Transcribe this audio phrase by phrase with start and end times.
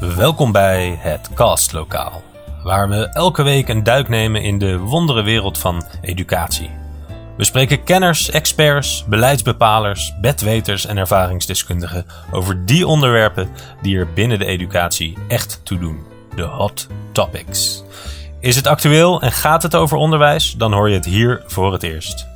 [0.00, 2.22] Welkom bij het Castlokaal,
[2.62, 6.70] waar we elke week een duik nemen in de wondere wereld van educatie.
[7.36, 13.48] We spreken kenners, experts, beleidsbepalers, bedweters en ervaringsdeskundigen over die onderwerpen
[13.82, 16.06] die er binnen de educatie echt toe doen.
[16.36, 17.84] De hot topics.
[18.38, 20.54] Is het actueel en gaat het over onderwijs?
[20.56, 22.26] Dan hoor je het hier voor het eerst.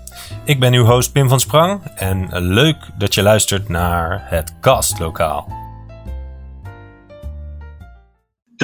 [0.45, 5.64] Ik ben uw host Pim van Sprang en leuk dat je luistert naar het Castlokaal.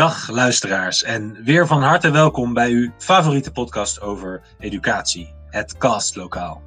[0.00, 6.62] Dag luisteraars en weer van harte welkom bij uw favoriete podcast over educatie, het Castlokaal.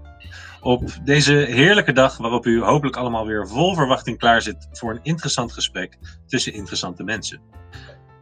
[0.61, 4.99] Op deze heerlijke dag waarop u hopelijk allemaal weer vol verwachting klaar zit voor een
[5.03, 5.97] interessant gesprek
[6.27, 7.41] tussen interessante mensen.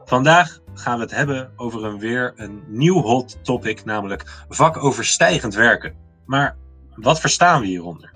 [0.05, 5.93] Vandaag gaan we het hebben over een weer een nieuw hot topic, namelijk vakoverstijgend werken.
[6.25, 6.55] Maar
[6.95, 8.13] wat verstaan we hieronder?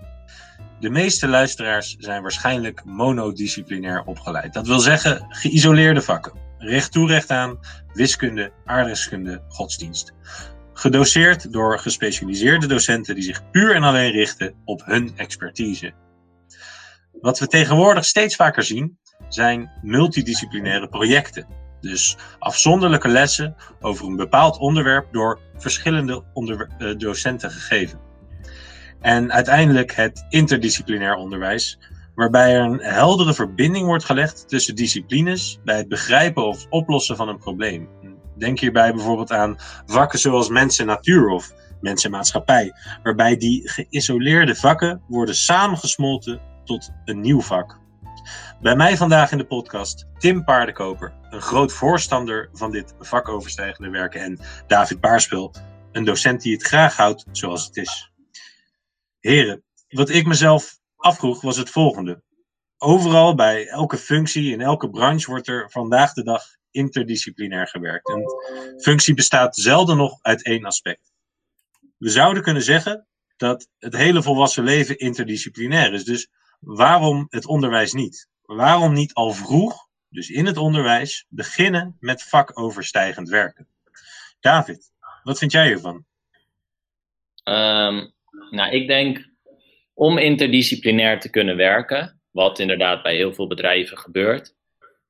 [0.79, 4.53] De meeste luisteraars zijn waarschijnlijk monodisciplinair opgeleid.
[4.53, 7.59] Dat wil zeggen geïsoleerde vakken recht toe recht aan,
[7.93, 10.13] wiskunde, aardrijkskunde, godsdienst.
[10.73, 15.93] Gedoseerd door gespecialiseerde docenten die zich puur en alleen richten op hun expertise.
[17.21, 18.97] Wat we tegenwoordig steeds vaker zien,
[19.29, 21.47] zijn multidisciplinaire projecten.
[21.81, 27.99] Dus afzonderlijke lessen over een bepaald onderwerp door verschillende eh, docenten gegeven.
[29.01, 31.79] En uiteindelijk het interdisciplinair onderwijs,
[32.15, 37.27] waarbij er een heldere verbinding wordt gelegd tussen disciplines bij het begrijpen of oplossen van
[37.27, 37.89] een probleem.
[38.37, 45.01] Denk hierbij bijvoorbeeld aan vakken zoals mensen natuur of mensen maatschappij, waarbij die geïsoleerde vakken
[45.07, 47.79] worden samengesmolten tot een nieuw vak.
[48.61, 54.21] Bij mij vandaag in de podcast Tim Paardenkoper, een groot voorstander van dit vakoverstijgende werken,
[54.21, 55.53] en David Baarspel,
[55.91, 58.11] een docent die het graag houdt zoals het is.
[59.19, 62.23] Heren, wat ik mezelf afvroeg was het volgende.
[62.77, 68.09] Overal bij elke functie in elke branche wordt er vandaag de dag interdisciplinair gewerkt.
[68.09, 68.25] Een
[68.81, 71.13] functie bestaat zelden nog uit één aspect.
[71.97, 73.07] We zouden kunnen zeggen
[73.37, 76.03] dat het hele volwassen leven interdisciplinair is.
[76.03, 78.27] Dus waarom het onderwijs niet?
[78.41, 83.67] Waarom niet al vroeg, dus in het onderwijs, beginnen met vakoverstijgend werken?
[84.39, 84.91] David,
[85.23, 86.05] wat vind jij hiervan?
[87.43, 88.13] Um,
[88.49, 89.33] nou, ik denk
[89.95, 94.55] om interdisciplinair te kunnen werken, wat inderdaad bij heel veel bedrijven gebeurt,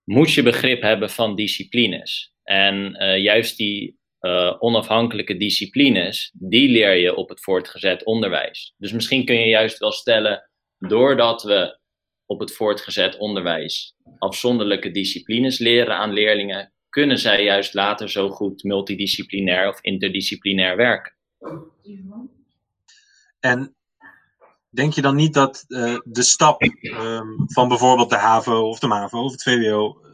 [0.04, 2.34] moet je begrip hebben van disciplines.
[2.44, 8.74] En uh, juist die uh, onafhankelijke disciplines, die leer je op het voortgezet onderwijs.
[8.78, 11.80] Dus misschien kun je juist wel stellen, doordat we
[12.26, 18.64] op het voortgezet onderwijs afzonderlijke disciplines leren aan leerlingen, kunnen zij juist later zo goed
[18.64, 21.16] multidisciplinair of interdisciplinair werken.
[23.40, 23.76] En
[24.76, 28.88] denk je dan niet dat uh, de stap um, van bijvoorbeeld de HAVO of de
[28.88, 30.10] MAVO of het VWO, uh,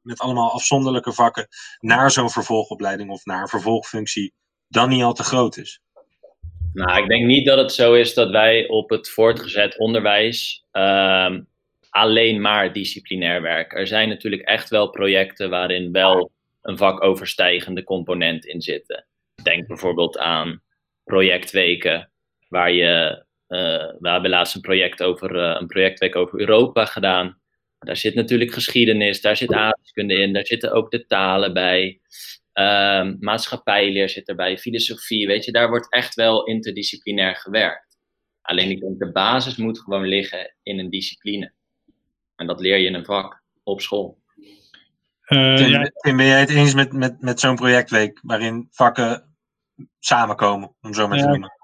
[0.00, 1.48] met allemaal afzonderlijke vakken,
[1.78, 4.32] naar zo'n vervolgopleiding of naar een vervolgfunctie,
[4.68, 5.80] dan niet al te groot is?
[6.72, 11.36] Nou, ik denk niet dat het zo is dat wij op het voortgezet onderwijs uh,
[11.90, 13.78] alleen maar disciplinair werken.
[13.78, 16.30] Er zijn natuurlijk echt wel projecten waarin wel
[16.62, 19.04] een vakoverstijgende component in zit.
[19.42, 20.62] Denk bijvoorbeeld aan
[21.04, 22.10] projectweken,
[22.48, 23.24] waar je
[23.98, 27.38] we hebben laatst een, project over, uh, een projectweek over Europa gedaan.
[27.78, 32.00] Daar zit natuurlijk geschiedenis, daar zit aardrijkskunde in, daar zitten ook de talen bij.
[32.54, 37.98] Uh, maatschappijleer zit erbij, filosofie, weet je, daar wordt echt wel interdisciplinair gewerkt.
[38.42, 41.52] Alleen ik denk, de basis moet gewoon liggen in een discipline.
[42.36, 44.18] En dat leer je in een vak op school.
[45.28, 45.90] Uh, Tim, ja.
[45.94, 49.36] Tim, ben jij het eens met, met, met zo'n projectweek waarin vakken
[49.98, 51.59] samenkomen, om zo maar te noemen?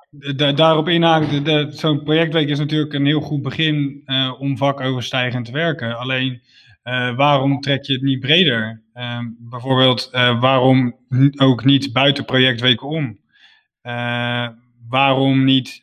[0.54, 5.98] Daarop inhaken, zo'n projectweek is natuurlijk een heel goed begin uh, om vakoverstijgend te werken.
[5.98, 6.42] Alleen,
[6.84, 8.82] uh, waarom trek je het niet breder?
[8.94, 10.08] Uh, bijvoorbeeld,
[10.40, 10.96] waarom
[11.36, 13.24] ook niet buiten projectweken om?
[14.88, 15.82] waarom niet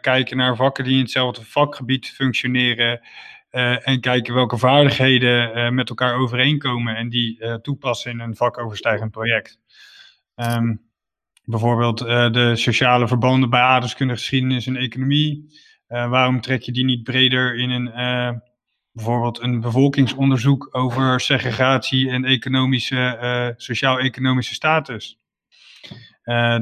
[0.00, 3.00] kijken naar vakken die in hetzelfde vakgebied functioneren
[3.82, 9.58] en kijken welke vaardigheden met elkaar overeenkomen en die toepassen in een vakoverstijgend project?
[10.36, 10.91] Um,
[11.44, 15.60] Bijvoorbeeld uh, de sociale verbanden bij aardrijkskunde, geschiedenis en economie.
[15.88, 18.30] Uh, waarom trek je die niet breder in een, uh,
[18.92, 25.20] bijvoorbeeld een bevolkingsonderzoek over segregatie en economische, sociaal-economische status?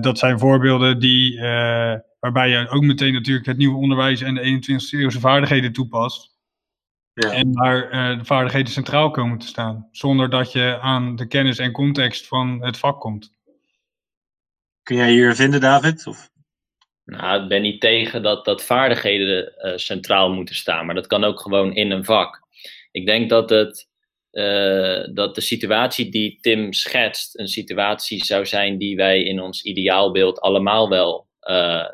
[0.01, 1.41] dat zijn voorbeelden die,
[2.21, 6.39] waarbij je ook meteen natuurlijk het nieuwe onderwijs en de 21 e eeuwse vaardigheden toepast.
[7.13, 7.33] Ja.
[7.33, 11.73] En waar de vaardigheden centraal komen te staan, zonder dat je aan de kennis en
[11.73, 13.40] context van het vak komt.
[14.91, 16.07] Kun jij hier vinden, David?
[16.07, 16.31] Of?
[17.05, 21.25] Nou, ik ben niet tegen dat, dat vaardigheden uh, centraal moeten staan, maar dat kan
[21.25, 22.41] ook gewoon in een vak.
[22.91, 23.89] Ik denk dat het
[25.15, 30.41] dat de situatie die Tim schetst een situatie zou zijn die wij in ons ideaalbeeld
[30.41, 31.29] allemaal wel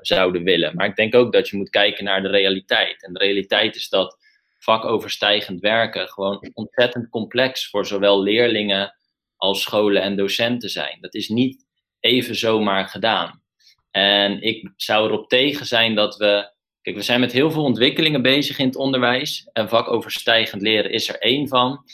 [0.01, 0.75] zouden willen.
[0.75, 3.05] Maar ik denk ook dat je moet kijken naar de realiteit.
[3.05, 4.19] En de realiteit is dat
[4.59, 8.95] vakoverstijgend werken gewoon ontzettend complex voor zowel leerlingen
[9.37, 10.99] als scholen en docenten zijn.
[11.01, 11.66] Dat is niet
[12.01, 13.43] even zomaar gedaan.
[13.91, 16.55] En ik zou erop tegen zijn dat we.
[16.83, 19.49] Kijk, we zijn met heel veel ontwikkelingen bezig in het onderwijs.
[19.53, 21.85] En vakoverstijgend leren is er één van.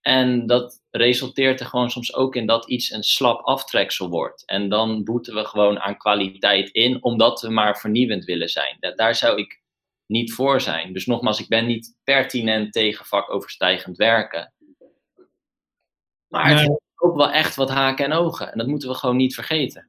[0.00, 4.44] En dat resulteert er gewoon soms ook in dat iets een slap aftreksel wordt.
[4.46, 8.76] En dan boeten we gewoon aan kwaliteit in, omdat we maar vernieuwend willen zijn.
[8.96, 9.62] Daar zou ik
[10.06, 10.92] niet voor zijn.
[10.92, 14.52] Dus nogmaals, ik ben niet pertinent tegen vakoverstijgend werken.
[16.28, 16.68] Maar
[17.02, 18.52] ook wel echt wat haken en ogen.
[18.52, 19.88] En dat moeten we gewoon niet vergeten.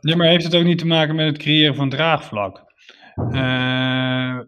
[0.00, 2.64] Ja, maar heeft het ook niet te maken met het creëren van draagvlak?
[3.30, 4.38] Uh,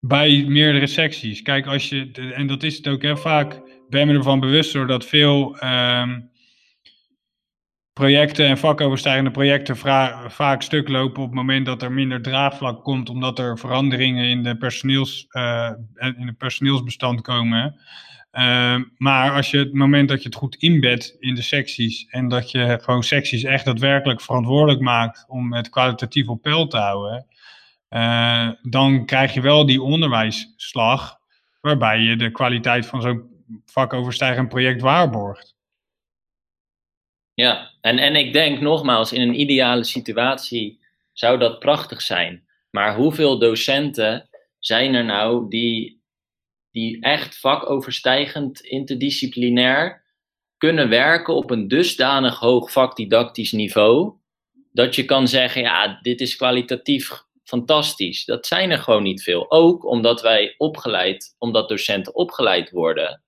[0.00, 1.42] bij meerdere secties.
[1.42, 5.04] Kijk, als je, en dat is het ook, hè, vaak ben me ervan bewust doordat
[5.04, 6.08] veel uh,
[7.92, 9.76] projecten en vakoverstijgende projecten
[10.30, 14.42] vaak stuk lopen op het moment dat er minder draagvlak komt, omdat er veranderingen in,
[14.42, 17.80] de personeels, uh, in het personeelsbestand komen.
[18.38, 22.28] Uh, maar als je het moment dat je het goed inbedt in de secties en
[22.28, 27.26] dat je gewoon secties echt daadwerkelijk verantwoordelijk maakt om het kwalitatief op peil te houden,
[27.90, 31.18] uh, dan krijg je wel die onderwijsslag
[31.60, 35.54] waarbij je de kwaliteit van zo'n vakoverstijgend project waarborgt.
[37.34, 40.80] Ja, en, en ik denk nogmaals, in een ideale situatie
[41.12, 42.46] zou dat prachtig zijn.
[42.70, 44.28] Maar hoeveel docenten
[44.58, 45.95] zijn er nou die,
[46.76, 50.04] die echt vakoverstijgend interdisciplinair
[50.56, 54.12] kunnen werken op een dusdanig hoog vakdidactisch niveau,
[54.72, 57.10] dat je kan zeggen, ja, dit is kwalitatief
[57.44, 58.24] fantastisch.
[58.24, 59.50] Dat zijn er gewoon niet veel.
[59.50, 63.22] Ook omdat wij opgeleid, omdat docenten opgeleid worden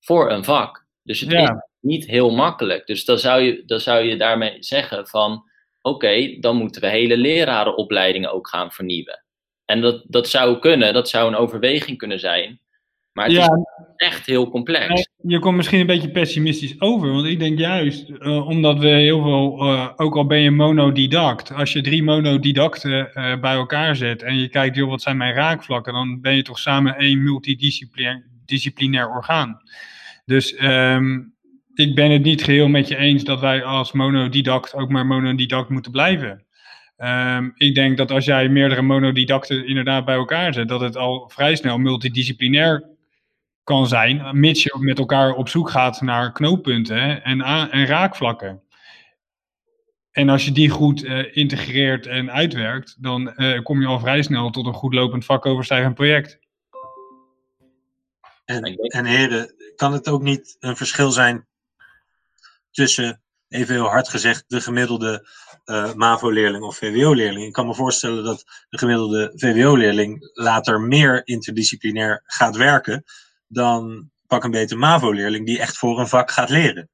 [0.00, 0.86] voor een vak.
[1.02, 2.86] Dus het is niet heel makkelijk.
[2.86, 5.50] Dus dan zou je, dan zou je daarmee zeggen van
[5.82, 9.25] oké, dan moeten we hele lerarenopleidingen ook gaan vernieuwen.
[9.66, 12.60] En dat, dat zou kunnen, dat zou een overweging kunnen zijn.
[13.12, 13.64] Maar het ja, is
[13.96, 15.08] echt heel complex.
[15.22, 17.12] Je komt misschien een beetje pessimistisch over.
[17.12, 21.52] Want ik denk juist, uh, omdat we heel veel, uh, ook al ben je monodidact,
[21.52, 25.34] als je drie monodidacten uh, bij elkaar zet en je kijkt, joh, wat zijn mijn
[25.34, 29.60] raakvlakken, dan ben je toch samen één multidisciplinair orgaan.
[30.24, 31.34] Dus um,
[31.74, 35.68] ik ben het niet geheel met je eens dat wij als monodidact ook maar monodidact
[35.68, 36.45] moeten blijven.
[36.98, 41.28] Um, ik denk dat als jij meerdere monodidacten inderdaad bij elkaar zet, dat het al
[41.28, 42.88] vrij snel multidisciplinair
[43.64, 47.40] kan zijn, mits je met elkaar op zoek gaat naar knooppunten en,
[47.70, 48.62] en raakvlakken.
[50.10, 54.22] En als je die goed uh, integreert en uitwerkt, dan uh, kom je al vrij
[54.22, 56.38] snel tot een goed lopend vakoverstijgend project.
[58.44, 61.46] En, en heren, kan het ook niet een verschil zijn
[62.70, 65.28] tussen, even heel hard gezegd, de gemiddelde
[65.64, 67.46] uh, MAVO-leerling of VWO-leerling.
[67.46, 73.04] Ik kan me voorstellen dat de gemiddelde VWO-leerling later meer interdisciplinair gaat werken
[73.46, 76.90] dan pak een beter MAVO-leerling die echt voor een vak gaat leren.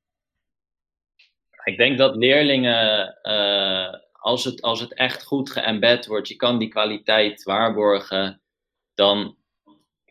[1.64, 6.58] Ik denk dat leerlingen, uh, als, het, als het echt goed geëmbed wordt, je kan
[6.58, 8.42] die kwaliteit waarborgen,
[8.94, 9.36] dan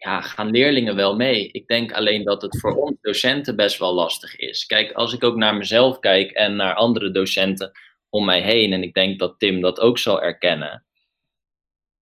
[0.03, 1.51] ja, gaan leerlingen wel mee.
[1.51, 4.65] Ik denk alleen dat het voor ons docenten best wel lastig is.
[4.65, 7.72] Kijk, als ik ook naar mezelf kijk en naar andere docenten
[8.10, 10.86] om mij heen, en ik denk dat Tim dat ook zal erkennen.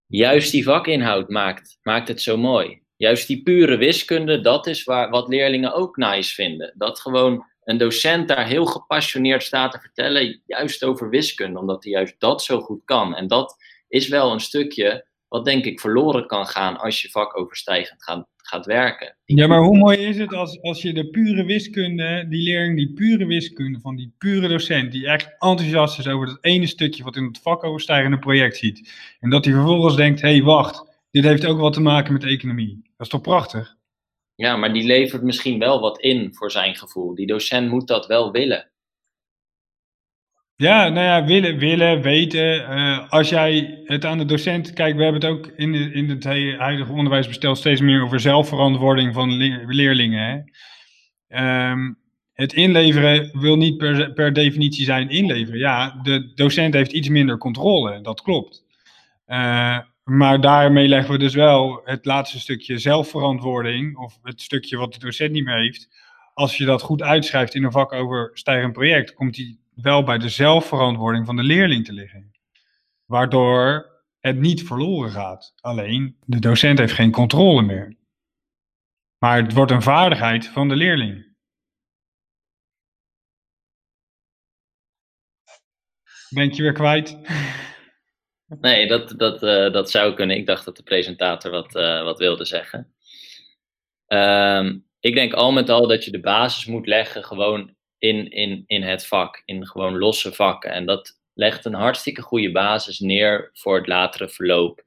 [0.06, 2.82] Juist die vakinhoud maakt, maakt het zo mooi.
[2.96, 6.74] Juist die pure wiskunde, dat is waar, wat leerlingen ook nice vinden.
[6.76, 11.92] Dat gewoon een docent daar heel gepassioneerd staat te vertellen, juist over wiskunde, omdat hij
[11.92, 13.14] juist dat zo goed kan.
[13.14, 13.56] En dat
[13.88, 18.66] is wel een stukje wat denk ik verloren kan gaan als je vakoverstijgend gaat, gaat
[18.66, 19.16] werken.
[19.24, 22.92] Ja, maar hoe mooi is het als, als je de pure wiskunde, die leerling, die
[22.92, 27.16] pure wiskunde van die pure docent, die echt enthousiast is over dat ene stukje wat
[27.16, 28.92] in het vakoverstijgende project ziet.
[29.20, 32.24] En dat hij vervolgens denkt, hé hey, wacht, dit heeft ook wat te maken met
[32.24, 32.80] economie.
[32.82, 33.76] Dat is toch prachtig?
[34.34, 37.14] Ja, maar die levert misschien wel wat in voor zijn gevoel.
[37.14, 38.69] Die docent moet dat wel willen.
[40.60, 42.60] Ja, nou ja, willen, willen weten.
[42.60, 44.72] Uh, als jij het aan de docent.
[44.72, 46.24] Kijk, we hebben het ook in, de, in het
[46.58, 49.32] huidige onderwijsbestel steeds meer over zelfverantwoording van
[49.66, 50.46] leerlingen.
[51.28, 51.70] Hè?
[51.70, 51.98] Um,
[52.32, 55.58] het inleveren wil niet per, per definitie zijn inleveren.
[55.58, 58.64] Ja, de docent heeft iets minder controle, dat klopt.
[59.26, 64.92] Uh, maar daarmee leggen we dus wel het laatste stukje zelfverantwoording, of het stukje wat
[64.92, 65.88] de docent niet meer heeft.
[66.34, 71.26] Als je dat goed uitschrijft in een vakoverstijgend project, komt die wel bij de zelfverantwoording
[71.26, 72.30] van de leerling te liggen.
[73.04, 75.52] Waardoor het niet verloren gaat.
[75.60, 77.96] Alleen de docent heeft geen controle meer.
[79.18, 81.28] Maar het wordt een vaardigheid van de leerling.
[86.28, 87.18] Ben je weer kwijt?
[88.60, 90.36] Nee, dat, dat, uh, dat zou kunnen.
[90.36, 92.94] Ik dacht dat de presentator wat, uh, wat wilde zeggen.
[94.06, 98.64] Um, ik denk al met al dat je de basis moet leggen gewoon in, in,
[98.66, 100.70] in het vak, in gewoon losse vakken.
[100.70, 104.84] En dat legt een hartstikke goede basis neer voor het latere verloop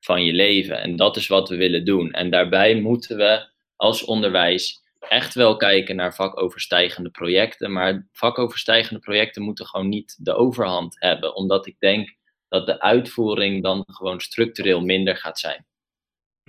[0.00, 0.80] van je leven.
[0.80, 2.12] En dat is wat we willen doen.
[2.12, 7.72] En daarbij moeten we als onderwijs echt wel kijken naar vakoverstijgende projecten.
[7.72, 12.14] Maar vakoverstijgende projecten moeten gewoon niet de overhand hebben, omdat ik denk
[12.48, 15.66] dat de uitvoering dan gewoon structureel minder gaat zijn.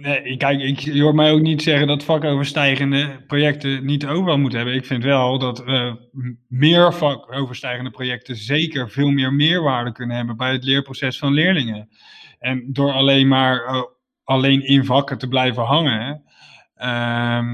[0.01, 4.59] Nee, kijk, ik, je hoort mij ook niet zeggen dat vakoverstijgende projecten niet overal moeten
[4.59, 4.77] hebben.
[4.77, 5.63] Ik vind wel dat
[6.47, 11.89] meer vakoverstijgende projecten zeker veel meer meerwaarde kunnen hebben bij het leerproces van leerlingen.
[12.39, 13.83] En door alleen maar uh,
[14.23, 16.23] alleen in vakken te blijven hangen,
[16.77, 17.47] uh,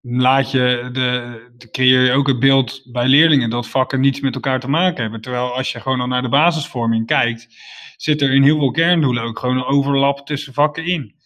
[0.00, 4.60] laat je de, creëer je ook het beeld bij leerlingen dat vakken niets met elkaar
[4.60, 5.20] te maken hebben.
[5.20, 7.48] Terwijl als je gewoon al naar de basisvorming kijkt,
[7.96, 11.16] zit er in heel veel kerndoelen ook gewoon een overlap tussen vakken in.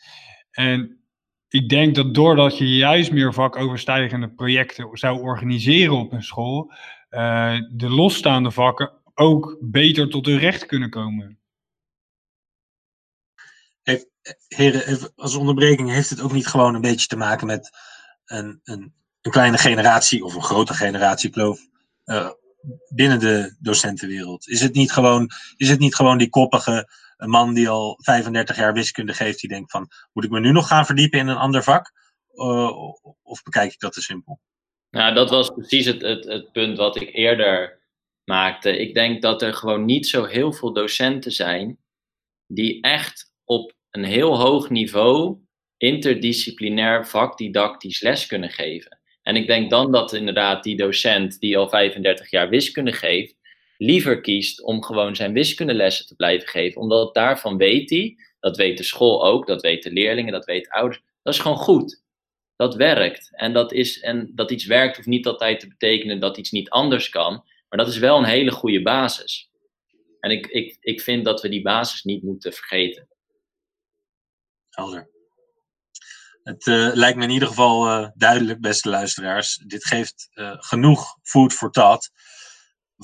[0.52, 1.02] En
[1.48, 6.72] ik denk dat doordat je juist meer vakoverstijgende projecten zou organiseren op een school,
[7.10, 11.38] uh, de losstaande vakken ook beter tot hun recht kunnen komen.
[13.82, 14.06] Heeft,
[14.48, 17.70] heren, als onderbreking heeft het ook niet gewoon een beetje te maken met
[18.24, 21.60] een, een, een kleine generatie of een grote generatie kloof
[22.04, 22.30] uh,
[22.88, 24.48] binnen de docentenwereld?
[24.48, 26.88] Is het niet gewoon, is het niet gewoon die koppige
[27.28, 30.66] man die al 35 jaar wiskunde geeft, die denkt van, moet ik me nu nog
[30.66, 31.92] gaan verdiepen in een ander vak?
[32.34, 32.70] Uh,
[33.22, 34.40] of bekijk ik dat te simpel?
[34.90, 37.80] Nou, dat was precies het, het, het punt wat ik eerder
[38.24, 38.78] maakte.
[38.78, 41.78] Ik denk dat er gewoon niet zo heel veel docenten zijn
[42.46, 45.38] die echt op een heel hoog niveau
[45.76, 49.00] interdisciplinair vakdidactisch les kunnen geven.
[49.22, 53.36] En ik denk dan dat inderdaad die docent die al 35 jaar wiskunde geeft,
[53.84, 56.80] liever kiest om gewoon zijn wiskundelessen te blijven geven.
[56.80, 61.02] Omdat daarvan weet hij, dat weet de school ook, dat weten leerlingen, dat weten ouders,
[61.22, 62.02] dat is gewoon goed.
[62.56, 63.30] Dat werkt.
[63.32, 66.70] En dat, is, en dat iets werkt hoeft niet altijd te betekenen dat iets niet
[66.70, 67.44] anders kan.
[67.68, 69.50] Maar dat is wel een hele goede basis.
[70.20, 73.08] En ik, ik, ik vind dat we die basis niet moeten vergeten.
[74.68, 75.10] Helder.
[76.42, 79.56] Het uh, lijkt me in ieder geval uh, duidelijk, beste luisteraars.
[79.56, 82.10] Dit geeft uh, genoeg food for thought.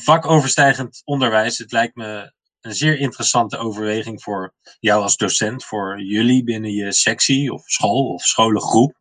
[0.01, 6.45] Vakoverstijgend onderwijs, het lijkt me een zeer interessante overweging voor jou als docent, voor jullie
[6.45, 8.99] binnen je sectie of school of scholengroep.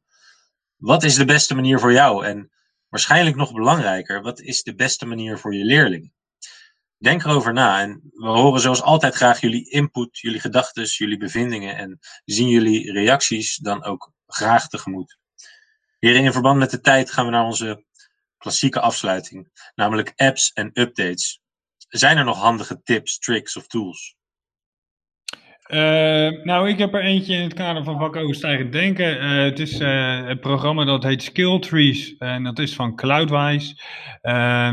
[0.75, 2.25] Wat is de beste manier voor jou?
[2.25, 2.51] En
[2.89, 6.12] waarschijnlijk nog belangrijker, wat is de beste manier voor je leerling?
[6.98, 11.75] Denk erover na en we horen zoals altijd graag jullie input, jullie gedachten, jullie bevindingen
[11.75, 15.18] en zien jullie reacties dan ook graag tegemoet.
[16.00, 17.86] Heren, in verband met de tijd gaan we naar onze
[18.38, 21.41] klassieke afsluiting, namelijk apps en updates.
[21.88, 24.15] Zijn er nog handige tips, tricks of tools?
[25.67, 29.24] Uh, nou, ik heb er eentje in het kader van vakoverstijgend denken.
[29.24, 33.75] Uh, het is uh, het programma dat heet Skill Trees en dat is van Cloudwise.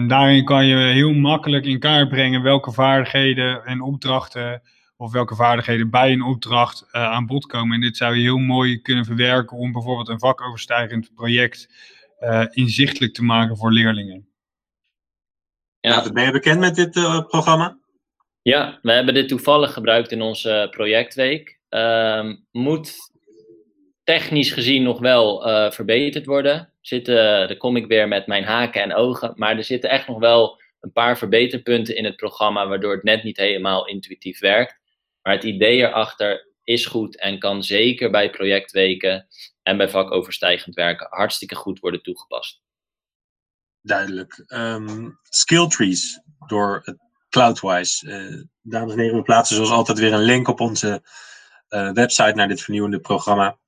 [0.06, 4.62] Daarin kan je heel makkelijk in kaart brengen welke vaardigheden en opdrachten
[4.96, 7.74] of welke vaardigheden bij een opdracht aan bod komen.
[7.74, 11.68] En dit zou je heel mooi kunnen verwerken om bijvoorbeeld een vakoverstijgend project
[12.50, 14.28] inzichtelijk te maken voor leerlingen.
[15.80, 16.12] Ja.
[16.12, 16.90] Ben je bekend met dit
[17.28, 17.78] programma?
[18.42, 21.58] Ja, we hebben dit toevallig gebruikt in onze projectweek.
[21.70, 22.96] Uh, moet
[24.02, 26.72] technisch gezien nog wel uh, verbeterd worden.
[26.80, 29.32] Zitten, daar kom ik weer met mijn haken en ogen.
[29.36, 33.22] Maar er zitten echt nog wel een paar verbeterpunten in het programma, waardoor het net
[33.22, 34.80] niet helemaal intuïtief werkt.
[35.22, 39.26] Maar het idee erachter is goed en kan zeker bij projectweken
[39.64, 42.62] en bij vakoverstijgend werken hartstikke goed worden toegepast.
[43.80, 44.44] Duidelijk.
[44.46, 48.06] Um, skill trees, door Cloudwise.
[48.06, 51.02] Uh, dames en heren, we plaatsen zoals altijd weer een link op onze
[51.68, 53.58] uh, website naar dit vernieuwende programma.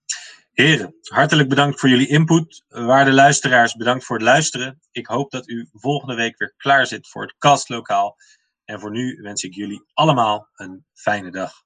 [0.53, 2.65] Heren, hartelijk bedankt voor jullie input.
[2.69, 4.81] Waarde luisteraars, bedankt voor het luisteren.
[4.91, 8.17] Ik hoop dat u volgende week weer klaar zit voor het kastlokaal.
[8.65, 11.66] En voor nu wens ik jullie allemaal een fijne dag.